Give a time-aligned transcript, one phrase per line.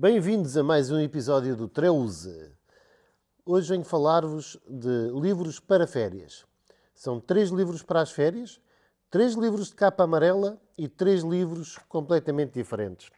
[0.00, 2.52] Bem-vindos a mais um episódio do Treuze.
[3.44, 6.46] Hoje venho falar-vos de livros para férias.
[6.94, 8.60] São três livros para as férias,
[9.10, 13.10] três livros de capa amarela e três livros completamente diferentes.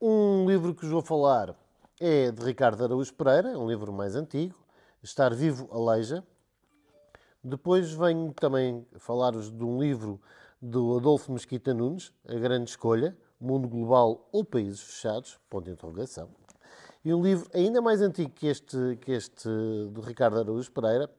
[0.00, 1.54] Um livro que vos vou falar
[2.00, 4.54] é de Ricardo Araújo Pereira, é um livro mais antigo,
[5.02, 6.24] Estar Vivo Aleija.
[7.44, 10.18] Depois venho também falar-vos de um livro
[10.62, 16.30] do Adolfo Mesquita Nunes, A Grande Escolha, Mundo Global ou Países Fechados, ponto de interrogação.
[17.04, 19.48] E um livro ainda mais antigo que este, que este
[19.90, 21.10] do Ricardo Araújo Pereira,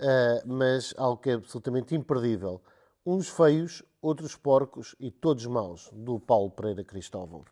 [0.00, 2.60] uh, mas algo que é absolutamente imperdível.
[3.04, 7.44] Uns feios, outros porcos e todos maus, do Paulo Pereira Cristóvão.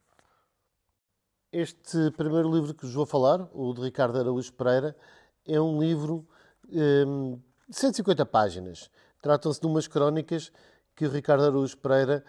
[1.52, 4.96] Este primeiro livro que vos vou falar, o de Ricardo Araújo Pereira,
[5.46, 6.26] é um livro
[6.72, 8.90] um, de 150 páginas.
[9.20, 10.52] Tratam-se de umas crónicas
[10.94, 12.24] que o Ricardo Araújo Pereira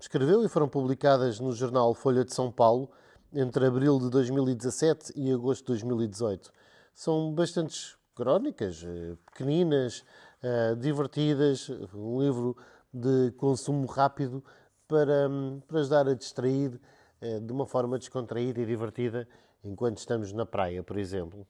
[0.00, 2.90] escreveu e foram publicadas no jornal Folha de São Paulo
[3.34, 6.50] entre abril de 2017 e agosto de 2018.
[6.94, 10.04] São bastantes crónicas, eh, pequeninas,
[10.42, 12.56] uh, divertidas, um livro
[12.92, 14.44] de consumo rápido
[14.86, 16.78] para, um, para ajudar a distrair
[17.22, 19.26] uh, de uma forma descontraída e divertida
[19.64, 21.46] enquanto estamos na praia, por exemplo.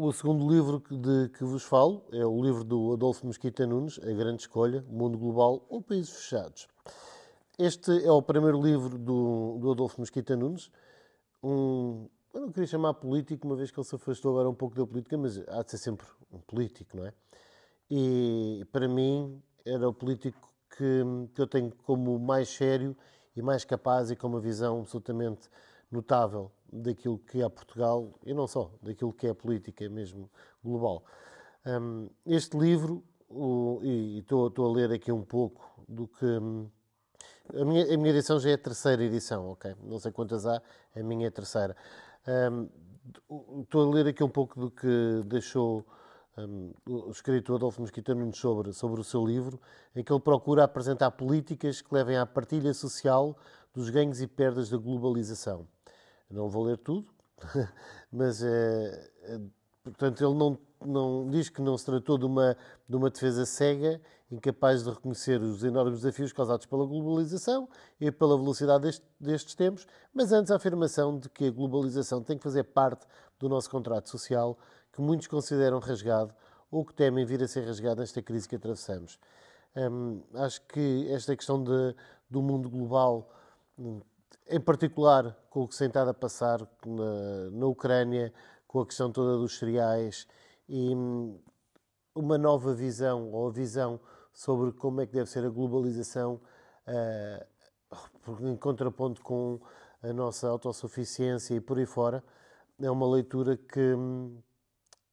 [0.00, 4.12] O segundo livro de que vos falo é o livro do Adolfo Mesquita Nunes, A
[4.12, 6.68] Grande Escolha, Mundo Global ou Países Fechados.
[7.58, 10.70] Este é o primeiro livro do, do Adolfo Mesquita Nunes,
[11.42, 14.76] um, eu não queria chamar político, uma vez que ele se afastou agora um pouco
[14.76, 17.12] da política, mas há de ser sempre um político, não é?
[17.90, 21.02] E para mim era o político que,
[21.34, 22.96] que eu tenho como mais sério
[23.34, 25.48] e mais capaz e com uma visão absolutamente
[25.90, 30.30] notável daquilo que é Portugal e não só, daquilo que é a política mesmo
[30.62, 31.04] global.
[31.66, 36.26] Um, este livro, o, e estou a ler aqui um pouco do que.
[37.54, 39.74] a, minha, a minha edição já é a terceira edição, ok?
[39.82, 40.62] Não sei quantas há,
[40.94, 41.76] a minha é a terceira.
[42.26, 42.68] Um,
[43.62, 45.84] estou a ler aqui um pouco do que deixou
[46.38, 49.60] um, o escritor Adolfo Mesquita Nunes sobre, sobre o seu livro,
[49.94, 53.36] em que ele procura apresentar políticas que levem à partilha social
[53.74, 55.66] dos ganhos e perdas da globalização.
[56.30, 57.08] Não vou ler tudo,
[58.12, 59.40] mas é, é,
[59.84, 62.56] portanto ele não, não diz que não se tratou de uma,
[62.88, 67.68] de uma defesa cega, incapaz de reconhecer os enormes desafios causados pela globalização
[67.98, 72.36] e pela velocidade deste, destes tempos, mas antes a afirmação de que a globalização tem
[72.36, 73.06] que fazer parte
[73.38, 74.58] do nosso contrato social,
[74.92, 76.34] que muitos consideram rasgado
[76.70, 79.18] ou que temem vir a ser rasgado nesta crise que atravessamos.
[79.74, 81.94] Hum, acho que esta questão de,
[82.28, 83.30] do mundo global
[84.48, 88.32] em particular com o que se tem estado a passar na, na Ucrânia,
[88.66, 90.26] com a questão toda dos cereais
[90.68, 91.40] e hum,
[92.14, 94.00] uma nova visão, ou a visão
[94.32, 96.40] sobre como é que deve ser a globalização
[96.86, 99.60] uh, em contraponto com
[100.02, 102.22] a nossa autossuficiência e por aí fora,
[102.80, 104.40] é uma leitura que, hum,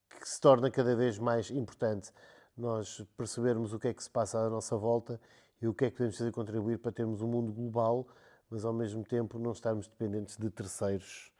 [0.10, 2.12] que se torna cada vez mais importante.
[2.58, 5.20] Nós percebermos o que é que se passa à nossa volta
[5.62, 8.08] e o que é que podemos fazer contribuir para termos um mundo global
[8.50, 11.32] mas ao mesmo tempo não estarmos dependentes de terceiros,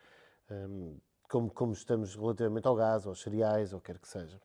[0.50, 0.98] hum,
[1.30, 4.40] como, como estamos relativamente ao gás, aos cereais, ou quer que seja.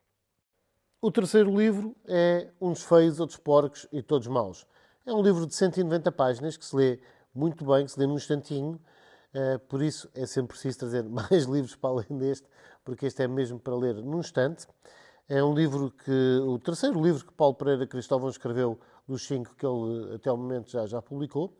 [1.02, 4.66] O terceiro livro é Uns Feios, Outros Porcos e Todos Maus.
[5.06, 7.00] É um livro de 190 páginas que se lê
[7.34, 8.78] muito bem, que se lê num instantinho,
[9.34, 12.46] uh, por isso é sempre preciso trazer mais livros para além deste,
[12.84, 14.66] porque este é mesmo para ler num instante.
[15.26, 19.64] É um livro que, o terceiro livro que Paulo Pereira Cristóvão escreveu dos cinco que
[19.64, 21.56] ele até o momento já, já publicou.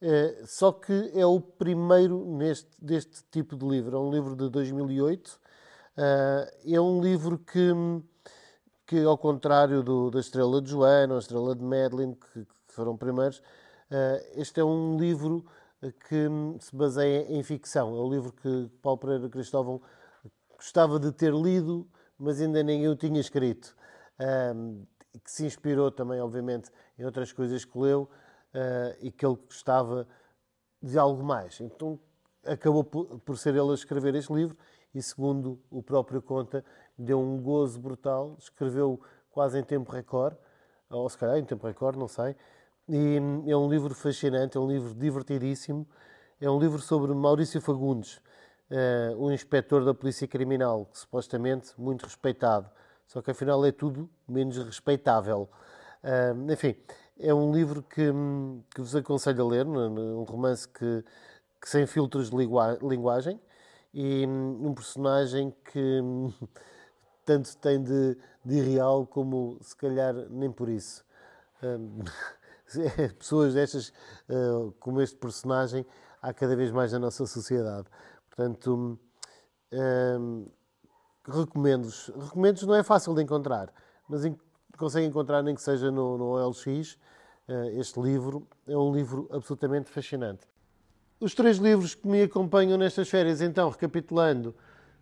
[0.00, 3.96] Eh, só que é o primeiro neste, deste tipo de livro.
[3.96, 5.40] É um livro de 2008.
[5.96, 7.72] Eh, é um livro que,
[8.86, 12.72] que ao contrário do, da Estrela de Joana ou a Estrela de Madeline, que, que
[12.74, 13.42] foram primeiros,
[13.90, 15.44] eh, este é um livro
[16.08, 16.26] que
[16.60, 17.96] se baseia em ficção.
[17.96, 19.80] É um livro que Paulo Pereira Cristóvão
[20.56, 21.86] gostava de ter lido,
[22.18, 23.74] mas ainda ninguém o tinha escrito.
[25.24, 28.08] que se inspirou também, obviamente, em outras coisas que leu,
[28.56, 30.08] uh, e que ele gostava
[30.82, 31.60] de algo mais.
[31.60, 32.00] Então
[32.44, 34.56] acabou por, ser ele a escrever este livro
[34.94, 36.64] e, segundo o próprio conta,
[36.96, 39.00] deu um gozo brutal, escreveu
[39.30, 40.36] quase em tempo recorde,
[40.88, 42.34] ou se calhar em tempo recorde, não sei.
[42.88, 43.16] E
[43.46, 45.86] é um livro fascinante, é um livro divertidíssimo.
[46.38, 48.20] É um livro sobre Maurício Fagundes,
[48.70, 52.70] uh, um inspetor da Polícia Criminal, que supostamente muito respeitado,
[53.06, 55.48] só que afinal é tudo menos respeitável.
[56.04, 56.76] Uh, enfim,
[57.18, 58.12] é um livro que,
[58.74, 61.04] que vos aconselho a ler, um romance que,
[61.60, 63.40] que sem filtros de linguagem
[63.92, 66.00] e um personagem que
[67.24, 71.04] tanto tem de, de irreal como se calhar nem por isso.
[73.18, 73.92] Pessoas destas,
[74.80, 75.86] como este personagem,
[76.20, 77.88] há cada vez mais na nossa sociedade.
[78.28, 78.98] Portanto,
[79.72, 80.46] hum,
[81.24, 82.08] recomendo-vos.
[82.08, 83.72] Recomendo-vos não é fácil de encontrar,
[84.08, 84.24] mas
[84.76, 86.98] conseguem encontrar nem que seja no, no OLX.
[87.48, 90.46] Eh, este livro é um livro absolutamente fascinante.
[91.18, 94.54] Os três livros que me acompanham nestas férias, então, recapitulando,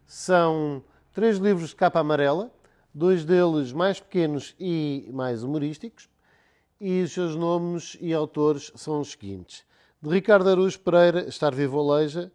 [0.06, 0.82] são
[1.12, 2.52] três livros de capa amarela,
[2.92, 6.08] dois deles mais pequenos e mais humorísticos,
[6.80, 9.64] e os seus nomes e autores são os seguintes:
[10.00, 12.30] de Ricardo Aruz Pereira, Estar Vivo Aleija,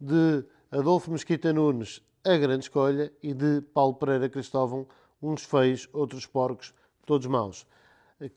[0.00, 4.88] de Adolfo Mesquita Nunes, A Grande Escolha, e de Paulo Pereira Cristóvão,
[5.22, 6.72] Uns Feios, Outros Porcos,
[7.10, 7.66] Todos Maus.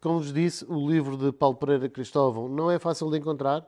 [0.02, 3.64] Como vos disse, o livro de Paulo Pereira Cristóvão não é fácil de encontrar,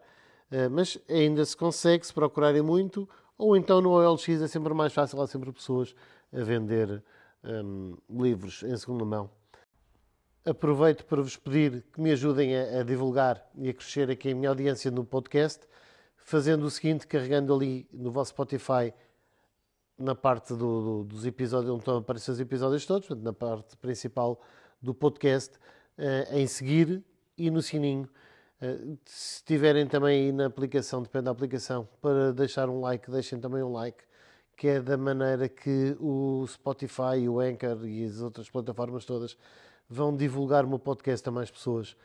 [0.49, 3.07] eh, mas ainda se consegue se procurarem muito,
[3.37, 5.93] ou então no OLX é sempre mais fácil, há sempre pessoas
[6.33, 7.03] a vender
[7.43, 9.29] um, livros em segunda mão.
[10.43, 14.35] Aproveito para vos pedir que me ajudem a, a, divulgar e a crescer aqui a
[14.35, 15.67] minha audiência no podcast,
[16.15, 18.91] fazendo o seguinte, carregando ali no vosso Spotify
[19.99, 23.77] na parte do, do, dos episódios, onde estão a aparecer os episódios todos, na parte
[23.77, 24.41] principal
[24.81, 25.55] do podcast,
[25.97, 27.03] uh, em seguir
[27.37, 28.09] e no sininho.
[28.61, 33.39] Uh, se tiverem também aí na aplicação, depende da aplicação, para deixar um like, deixem
[33.39, 34.03] também um like,
[34.55, 39.37] que é da maneira que o Spotify, o Anchor e as outras plataformas todas
[39.89, 41.95] vão divulgar o meu podcast a mais pessoas.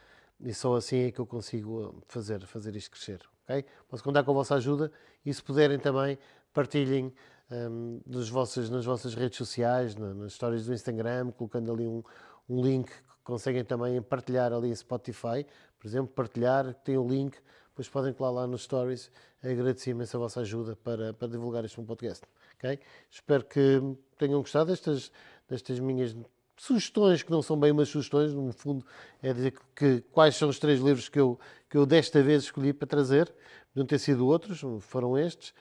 [0.40, 3.20] E só assim é que eu consigo eh, fazer, fazer isto crescer.
[3.44, 3.64] Okay?
[3.88, 4.90] Posso contar com a vossa ajuda
[5.24, 6.18] e se puderem também,
[6.52, 7.12] partilhem
[7.50, 12.02] um, nas, vossas, nas vossas redes sociais, na, nas histórias do Instagram, colocando ali um,
[12.50, 12.90] um link
[13.22, 15.46] conseguem também partilhar ali em Spotify,
[15.78, 17.38] por exemplo, partilhar, tem o um link,
[17.68, 19.10] depois podem colar lá nos stories.
[19.42, 22.26] Agradeço imenso a vossa ajuda para, para divulgar este podcast.
[22.56, 22.78] Okay?
[23.10, 23.80] Espero que
[24.18, 25.10] tenham gostado destas,
[25.48, 26.14] destas minhas
[26.58, 28.84] sugestões, que não são bem umas sugestões, no fundo
[29.22, 32.42] é dizer que, que quais são os três livros que eu, que eu desta vez
[32.42, 33.32] escolhi para trazer.
[33.74, 35.54] Não ter sido outros, foram estes.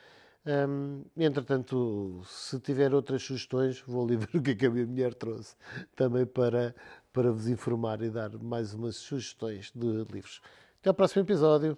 [1.16, 5.14] Entretanto, se tiver outras sugestões, vou ali ver o que, é que a minha mulher
[5.14, 5.54] trouxe
[5.94, 6.74] também para,
[7.12, 10.40] para vos informar e dar mais umas sugestões de livros.
[10.80, 11.76] Até ao próximo episódio.